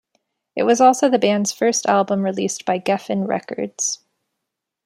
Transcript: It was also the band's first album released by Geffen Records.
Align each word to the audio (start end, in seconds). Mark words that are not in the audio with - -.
It 0.55 0.63
was 0.63 0.81
also 0.81 1.09
the 1.09 1.19
band's 1.19 1.51
first 1.53 1.85
album 1.85 2.23
released 2.23 2.65
by 2.65 2.79
Geffen 2.79 3.27
Records. 3.27 3.99